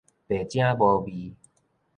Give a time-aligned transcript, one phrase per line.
[0.27, 1.35] 白汫無味